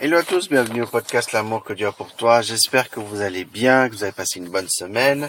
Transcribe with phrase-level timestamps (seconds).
[0.00, 2.42] Hello à tous, bienvenue au podcast L'amour que Dieu a pour toi.
[2.42, 5.28] J'espère que vous allez bien, que vous avez passé une bonne semaine.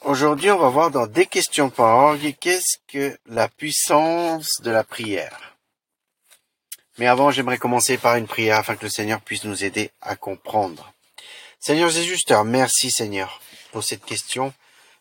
[0.00, 1.26] Aujourd'hui, on va voir dans des
[2.32, 5.56] qu'est-ce que la puissance de la prière?
[6.98, 10.16] Mais avant, j'aimerais commencer par une prière afin que le Seigneur puisse nous aider à
[10.16, 10.92] comprendre.
[11.60, 14.52] Seigneur Jésus, je te remercie Seigneur pour cette question.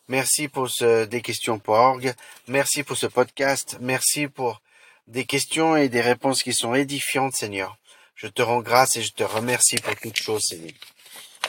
[0.07, 2.13] Merci pour ce des.
[2.47, 3.77] Merci pour ce podcast.
[3.81, 4.61] Merci pour
[5.07, 7.77] des questions et des réponses qui sont édifiantes, Seigneur.
[8.15, 10.73] Je te rends grâce et je te remercie pour toutes choses, Seigneur.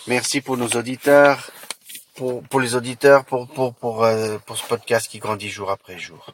[0.06, 1.50] Merci pour nos auditeurs,
[2.14, 5.98] pour, pour les auditeurs, pour, pour, pour, euh, pour ce podcast qui grandit jour après
[5.98, 6.30] jour.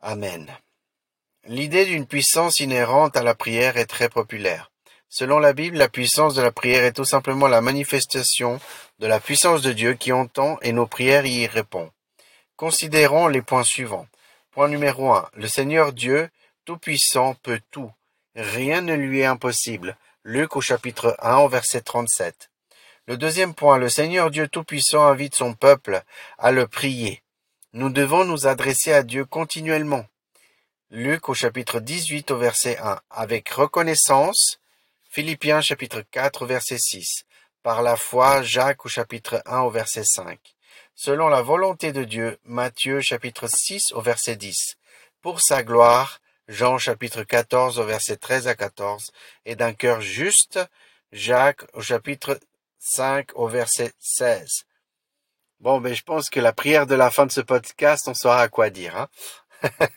[0.00, 0.50] Amen.
[1.46, 4.70] L'idée d'une puissance inhérente à la prière est très populaire.
[5.08, 8.60] Selon la Bible, la puissance de la prière est tout simplement la manifestation
[9.00, 11.90] de la puissance de Dieu qui entend et nos prières y répondent.
[12.56, 14.06] Considérons les points suivants.
[14.52, 15.28] Point numéro un.
[15.34, 16.28] Le Seigneur Dieu,
[16.64, 17.92] Tout-Puissant, peut tout.
[18.34, 19.96] Rien ne lui est impossible.
[20.24, 22.50] Luc au chapitre 1 au verset 37.
[23.06, 23.78] Le deuxième point.
[23.78, 26.02] Le Seigneur Dieu Tout-Puissant invite son peuple
[26.36, 27.22] à le prier.
[27.74, 30.04] Nous devons nous adresser à Dieu continuellement.
[30.90, 32.98] Luc au chapitre 18 au verset 1.
[33.08, 34.58] Avec reconnaissance.
[35.10, 37.24] Philippiens chapitre 4 au verset 6.
[37.62, 40.40] Par la foi, Jacques au chapitre 1 au verset 5
[40.94, 44.76] selon la volonté de Dieu, Matthieu chapitre 6 au verset 10,
[45.20, 49.12] pour sa gloire, Jean chapitre 14 au verset 13 à 14,
[49.44, 50.58] et d'un cœur juste,
[51.12, 52.38] Jacques au chapitre
[52.78, 54.64] 5 au verset 16.
[55.60, 58.42] Bon, ben, je pense que la prière de la fin de ce podcast, on saura
[58.42, 59.08] à quoi dire, hein?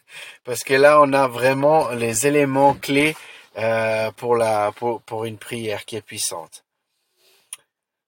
[0.44, 3.16] Parce que là, on a vraiment les éléments clés
[3.58, 6.62] euh, pour la pour, pour une prière qui est puissante.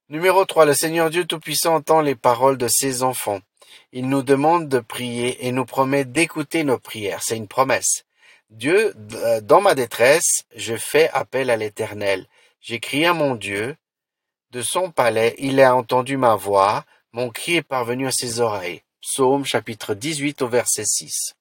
[0.07, 0.65] Numéro 3.
[0.65, 3.39] Le Seigneur Dieu Tout-Puissant entend les paroles de ses enfants.
[3.91, 7.23] Il nous demande de prier et nous promet d'écouter nos prières.
[7.23, 8.05] C'est une promesse.
[8.51, 12.27] Dieu, euh, dans ma détresse, je fais appel à l'Éternel.
[12.61, 13.75] J'écris à mon Dieu.
[14.51, 16.85] De son palais, il a entendu ma voix.
[17.11, 18.83] Mon cri est parvenu à ses oreilles.
[19.01, 21.33] Psaume chapitre 18 au verset 6.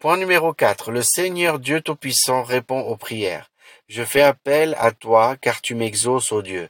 [0.00, 0.90] Point numéro 4.
[0.90, 3.52] Le Seigneur Dieu Tout-Puissant répond aux prières.
[3.86, 6.68] Je fais appel à toi car tu m'exauces, ô Dieu.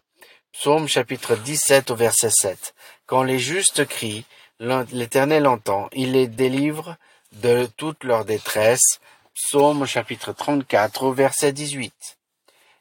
[0.59, 2.75] Psaume chapitre 17 au verset 7.
[3.05, 4.25] Quand les justes crient,
[4.59, 6.97] l'Éternel entend, il les délivre
[7.33, 9.01] de toute leur détresse.
[9.35, 11.93] Psaume chapitre 34 au verset 18.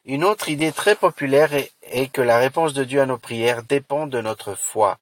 [0.06, 3.62] Une autre idée très populaire est, est, que la réponse de Dieu à nos prières
[3.62, 4.98] dépend de notre foi.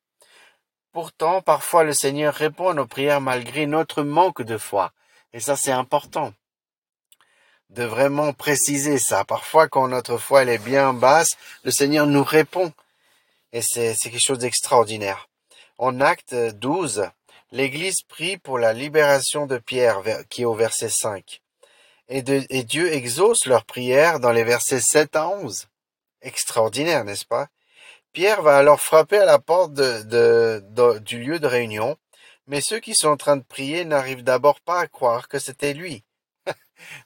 [0.93, 4.91] Pourtant, parfois le Seigneur répond à nos prières malgré notre manque de foi.
[5.33, 6.35] Et ça, c'est important
[7.75, 9.25] de vraiment préciser ça.
[9.25, 12.73] Parfois, quand notre foi est bien basse, le Seigneur nous répond.
[13.53, 15.29] Et c'est quelque chose d'extraordinaire.
[15.79, 17.09] En acte 12,
[17.53, 21.41] l'Église prie pour la libération de Pierre, qui est au verset 5.
[22.09, 25.69] Et, Dieu exauce leur prière dans les versets 7 à 11.
[26.23, 27.49] Extraordinaire, n'est-ce pas?
[28.13, 31.97] Pierre va alors frapper à la porte du lieu de réunion,
[32.47, 35.75] mais ceux qui sont en train de prier n'arrivent d'abord pas à croire que c'était
[35.75, 36.05] lui.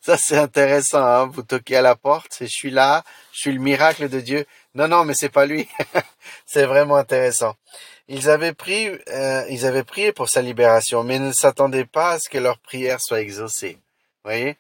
[0.01, 1.27] Ça, c'est intéressant, hein.
[1.27, 4.47] Vous toquez à la porte, je suis là, je suis le miracle de Dieu.
[4.75, 5.69] Non, non, mais c'est pas lui.
[6.47, 7.57] c'est vraiment intéressant.
[8.09, 12.19] Ils avaient pris, euh, ils avaient prié pour sa libération, mais ne s'attendaient pas à
[12.19, 13.79] ce que leur prière soit exaucée.
[14.25, 14.57] Vous voyez?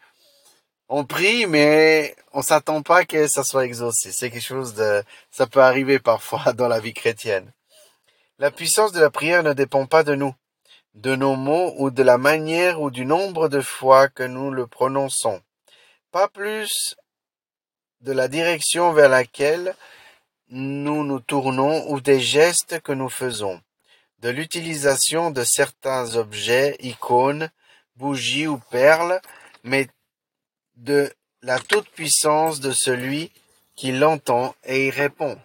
[0.90, 4.12] On prie, mais on s'attend pas que ça soit exaucé.
[4.12, 7.52] C'est quelque chose de, ça peut arriver parfois dans la vie chrétienne.
[8.38, 10.34] La puissance de la prière ne dépend pas de nous
[11.02, 14.66] de nos mots ou de la manière ou du nombre de fois que nous le
[14.66, 15.40] prononçons,
[16.10, 16.96] pas plus
[18.00, 19.76] de la direction vers laquelle
[20.48, 23.60] nous nous tournons ou des gestes que nous faisons,
[24.18, 27.48] de l'utilisation de certains objets, icônes,
[27.94, 29.20] bougies ou perles,
[29.62, 29.86] mais
[30.74, 33.30] de la toute-puissance de celui
[33.76, 35.38] qui l'entend et y répond.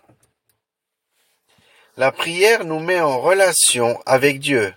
[1.95, 4.73] La prière nous met en relation avec Dieu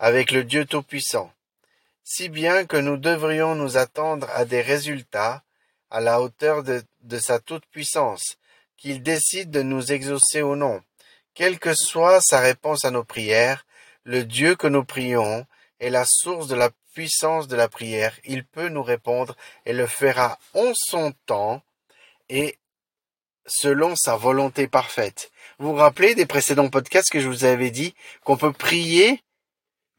[0.00, 1.30] avec le Dieu Tout-Puissant,
[2.02, 5.44] si bien que nous devrions nous attendre à des résultats
[5.90, 8.38] à la hauteur de, sa toute-puissance,
[8.78, 10.82] qu'il décide de nous exaucer ou non.
[11.34, 13.66] Quelle que soit sa réponse à nos prières,
[14.04, 15.46] le Dieu que nous prions
[15.80, 18.16] est la source de la puissance de la prière.
[18.24, 19.36] Il peut nous répondre
[19.66, 21.62] et le fera en son temps
[22.30, 22.58] et
[23.46, 25.30] selon sa volonté parfaite.
[25.58, 27.94] Vous vous rappelez des précédents podcasts que je vous avais dit
[28.24, 29.22] qu'on peut prier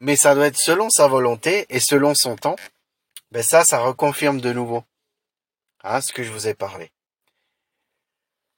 [0.02, 2.56] mais ça doit être selon sa volonté et selon son temps.
[3.30, 4.82] Ben ça, ça reconfirme de nouveau
[5.84, 6.90] hein, ce que je vous ai parlé.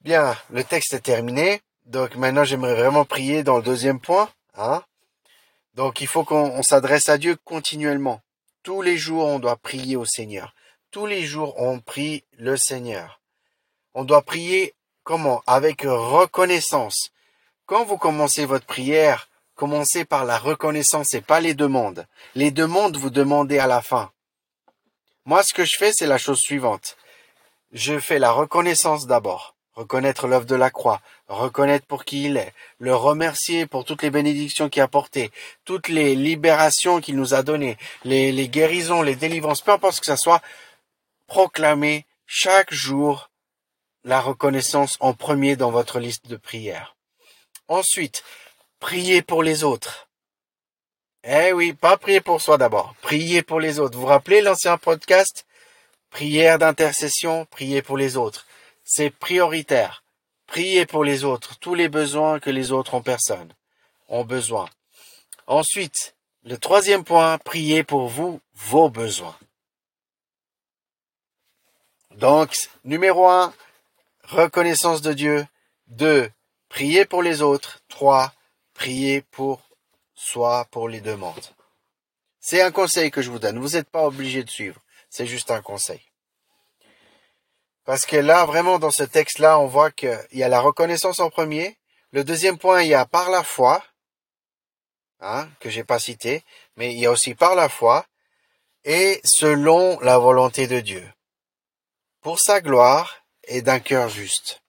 [0.00, 1.60] Bien, le texte est terminé.
[1.84, 4.30] Donc maintenant, j'aimerais vraiment prier dans le deuxième point.
[4.54, 4.82] Hein.
[5.74, 8.22] Donc il faut qu'on s'adresse à Dieu continuellement.
[8.62, 10.54] Tous les jours, on doit prier au Seigneur.
[10.90, 13.20] tous les jours on prie le Seigneur.
[13.92, 15.42] On doit prier comment?
[15.46, 17.10] Avec reconnaissance.
[17.66, 22.06] Quand vous commencez votre prière, commencez par la reconnaissance et pas les demandes.
[22.34, 24.10] Les demandes, vous demandez à la fin.
[25.24, 26.96] Moi, ce que je fais, c'est la chose suivante.
[27.72, 29.54] Je fais la reconnaissance d'abord.
[29.74, 34.10] Reconnaître l'œuvre de la croix, reconnaître pour qui il est, le remercier pour toutes les
[34.10, 35.32] bénédictions qu'il a apportées,
[35.64, 40.00] toutes les libérations qu'il nous a données, les, les guérisons, les délivrances, peu importe ce
[40.00, 40.42] que ça soit,
[41.26, 43.30] proclamer chaque jour
[44.04, 46.94] la reconnaissance en premier dans votre liste de prières.
[47.66, 48.22] Ensuite,
[48.84, 50.10] priez pour les autres.
[51.22, 53.94] Eh oui, pas prier pour soi d'abord, prier pour les autres.
[53.94, 55.46] Vous vous rappelez l'ancien podcast?
[56.10, 58.46] Prière d'intercession, prier pour les autres.
[58.84, 60.04] C'est prioritaire.
[60.46, 63.54] Priez pour les autres, tous les besoins que les autres ont personne,
[64.08, 64.68] ont besoin.
[65.46, 69.38] Ensuite, le troisième point, priez pour vous, vos besoins.
[72.10, 72.54] Donc,
[72.84, 73.54] numéro un,
[74.24, 75.46] reconnaissance de Dieu.
[75.86, 76.30] Deux,
[76.68, 77.80] prier pour les autres.
[77.88, 78.34] Trois,
[78.74, 79.62] prier pour
[80.14, 81.54] soi, pour les demandes.
[82.40, 83.58] C'est un conseil que je vous donne.
[83.58, 84.80] Vous n'êtes pas obligé de suivre.
[85.08, 86.02] C'est juste un conseil.
[87.84, 91.30] Parce que là, vraiment, dans ce texte-là, on voit qu'il y a la reconnaissance en
[91.30, 91.78] premier.
[92.10, 93.82] Le deuxième point, il y a par la foi,
[95.20, 96.44] hein, que j'ai pas cité,
[96.76, 98.06] mais il y a aussi par la foi
[98.84, 101.10] et selon la volonté de Dieu,
[102.20, 104.63] pour sa gloire et d'un cœur juste.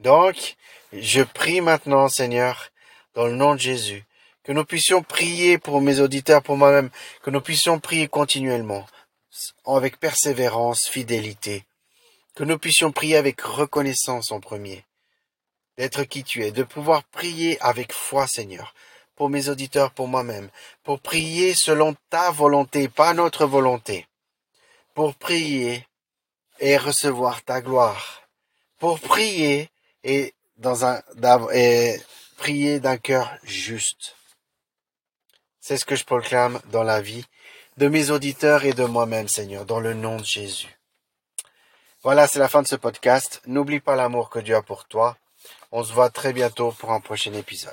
[0.00, 0.56] Donc,
[0.92, 2.70] je prie maintenant, Seigneur,
[3.14, 4.04] dans le nom de Jésus,
[4.42, 6.90] que nous puissions prier pour mes auditeurs, pour moi-même,
[7.22, 8.86] que nous puissions prier continuellement,
[9.64, 11.64] avec persévérance, fidélité,
[12.34, 14.84] que nous puissions prier avec reconnaissance en premier,
[15.78, 18.74] d'être qui tu es, de pouvoir prier avec foi, Seigneur,
[19.16, 20.50] pour mes auditeurs, pour moi-même,
[20.82, 24.06] pour prier selon ta volonté, pas notre volonté,
[24.92, 25.86] pour prier
[26.60, 28.22] et recevoir ta gloire,
[28.78, 29.70] pour prier
[30.04, 31.02] et dans un
[31.52, 32.00] et
[32.36, 34.16] prier d'un cœur juste.
[35.60, 37.24] C'est ce que je proclame dans la vie
[37.78, 40.78] de mes auditeurs et de moi-même, Seigneur, dans le nom de Jésus.
[42.02, 43.40] Voilà, c'est la fin de ce podcast.
[43.46, 45.16] N'oublie pas l'amour que Dieu a pour toi.
[45.72, 47.72] On se voit très bientôt pour un prochain épisode.